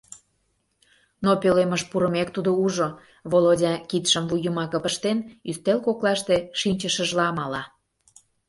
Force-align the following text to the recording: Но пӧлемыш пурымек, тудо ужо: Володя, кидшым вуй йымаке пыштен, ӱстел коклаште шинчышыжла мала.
Но 1.23 1.31
пӧлемыш 1.41 1.81
пурымек, 1.89 2.27
тудо 2.35 2.51
ужо: 2.65 2.87
Володя, 3.31 3.73
кидшым 3.89 4.23
вуй 4.29 4.41
йымаке 4.45 4.79
пыштен, 4.83 5.17
ӱстел 5.49 5.79
коклаште 5.85 6.35
шинчышыжла 6.59 7.27
мала. 7.39 7.63